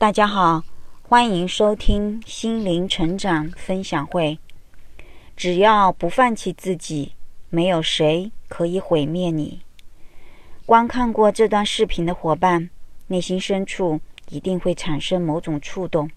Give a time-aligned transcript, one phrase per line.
[0.00, 0.62] 大家好，
[1.02, 4.38] 欢迎收听心灵成长分享会。
[5.36, 7.14] 只要不放弃自己，
[7.50, 9.60] 没有谁可以毁灭你。
[10.64, 12.70] 观看过这段视频的伙伴，
[13.08, 16.08] 内心深处一定会产生某种触动。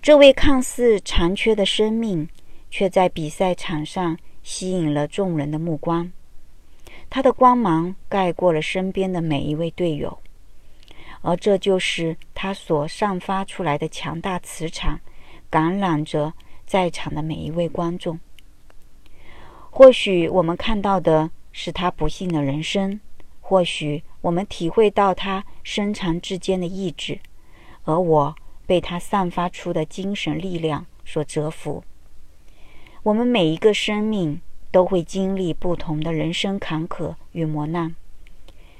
[0.00, 2.28] 这位看似残缺的生命，
[2.70, 6.12] 却在比赛场上吸引了众人的目光。
[7.10, 10.20] 他的光芒盖过了身边的每一位队友。
[11.26, 15.00] 而这就是他所散发出来的强大磁场，
[15.50, 16.32] 感染着
[16.64, 18.20] 在场的每一位观众。
[19.70, 23.00] 或许我们看到的是他不幸的人生，
[23.40, 27.18] 或许我们体会到他深藏至坚的意志，
[27.82, 31.82] 而我被他散发出的精神力量所折服。
[33.02, 34.40] 我们每一个生命
[34.70, 37.96] 都会经历不同的人生坎坷与磨难。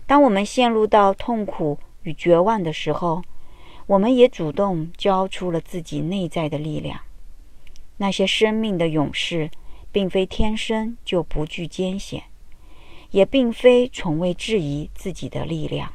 [0.07, 3.23] 当我们陷入到痛苦，与绝望的时候，
[3.87, 7.01] 我们也主动交出了自己内在的力量。
[7.97, 9.51] 那些生命的勇士，
[9.91, 12.23] 并非天生就不惧艰险，
[13.11, 15.93] 也并非从未质疑自己的力量。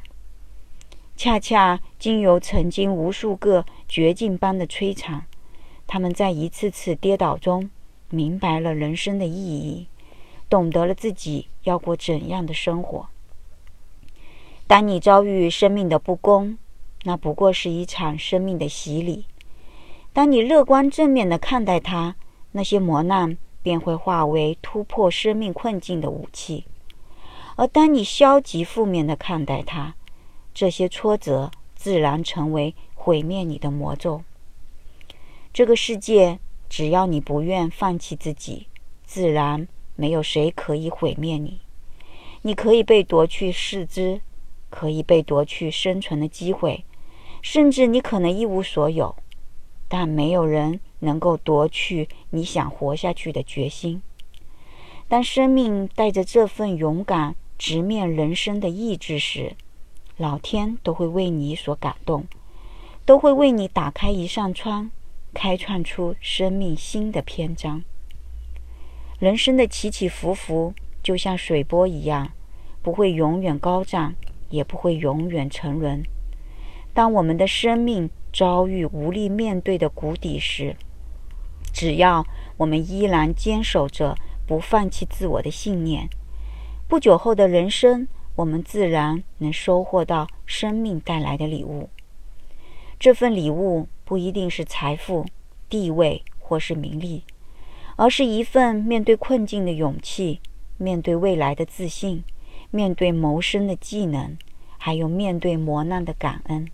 [1.16, 5.24] 恰恰经由曾经无数个绝境般的摧残，
[5.86, 7.70] 他们在一次次跌倒中，
[8.10, 9.86] 明白了人生的意义，
[10.50, 13.08] 懂得了自己要过怎样的生活。
[14.72, 16.56] 当你遭遇生命的不公，
[17.02, 19.26] 那不过是一场生命的洗礼；
[20.14, 22.16] 当你乐观正面的看待它，
[22.52, 26.64] 那些磨难便会化为突破生命困境的武器；
[27.56, 29.94] 而当你消极负面的看待它，
[30.54, 34.22] 这些挫折自然成为毁灭你的魔咒。
[35.52, 36.38] 这个世界，
[36.70, 38.68] 只要你不愿放弃自己，
[39.04, 41.60] 自然没有谁可以毁灭你。
[42.40, 44.22] 你可以被夺去四肢。
[44.72, 46.86] 可以被夺去生存的机会，
[47.42, 49.14] 甚至你可能一无所有，
[49.86, 54.00] 但没有人能够夺去你想活下去的决心。
[55.08, 59.54] 当生命带着这份勇敢直面人生的意志时，
[60.16, 62.24] 老天都会为你所感动，
[63.04, 64.90] 都会为你打开一扇窗，
[65.34, 67.84] 开创出生命新的篇章。
[69.18, 70.72] 人生的起起伏伏
[71.02, 72.32] 就像水波一样，
[72.80, 74.14] 不会永远高涨。
[74.52, 76.04] 也不会永远沉沦。
[76.94, 80.76] 当我们的生命遭遇无力面对的谷底时，
[81.72, 82.24] 只要
[82.58, 84.14] 我们依然坚守着
[84.46, 86.08] 不放弃自我的信念，
[86.86, 91.88] 不久后的人生，我们自然能收获到生命带来的礼物。
[93.00, 95.24] 这份礼物不一定是财富、
[95.70, 97.24] 地位或是名利，
[97.96, 100.40] 而是一份面对困境的勇气，
[100.76, 102.22] 面对未来的自信。
[102.72, 104.36] 面对谋生的技能，
[104.78, 106.68] 还有面对磨难的感恩。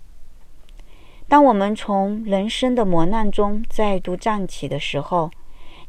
[1.28, 5.30] 当我们从人生的磨难中再度站起的时候，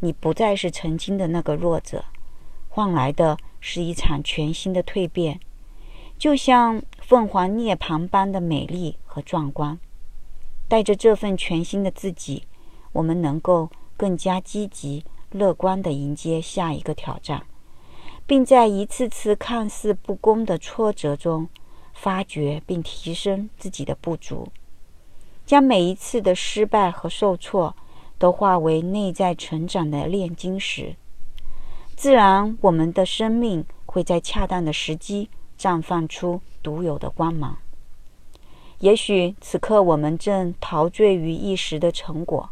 [0.02, 2.04] 你不再是曾经的那个弱者，
[2.68, 5.40] 换来的是一场全新的蜕变，
[6.18, 9.80] 就像凤凰涅槃般的美丽和壮观。
[10.68, 12.44] 带着这份全新的自己，
[12.92, 17.46] 我们能够更加积极、乐观地迎接下一个挑战。
[18.30, 21.50] 并在一次次看似不公的挫折中，
[21.96, 24.50] 发掘并提升自己的不足，
[25.48, 27.76] 将每一次的失败和受挫
[28.20, 30.96] 都化为内在成长的炼金石，
[31.96, 37.58] 自然我们的生命会在恰当的时机绽放出独有的光芒。
[38.78, 42.52] 也许此刻我们正陶醉于一时的成果。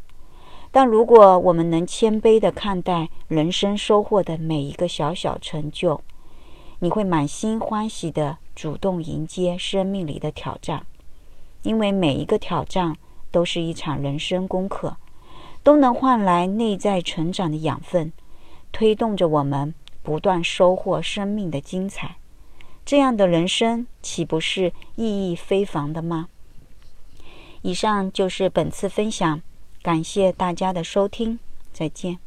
[0.71, 6.01] 但如果我们能谦卑地看待人生收获的每一个小小成就，
[6.79, 10.85] 你会满心欢喜地主动迎接生命里的挑战，
[11.63, 12.95] 因为每一个挑战
[13.31, 14.97] 都是一场人生功课，
[15.63, 18.11] 都能换来内在成长的养分，
[18.71, 19.73] 推动着我们
[20.03, 22.17] 不断收获生命的精彩。
[22.85, 26.27] 这样的人生岂不是意义非凡的吗？
[27.63, 29.41] 以上就是本次分享。
[29.87, 31.39] 感谢大家的收听，
[31.71, 32.19] 再见。